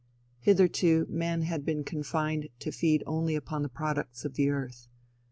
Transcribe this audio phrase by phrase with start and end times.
[0.39, 4.87] "Hitherto, man had been confined to feed only upon the products of the earth.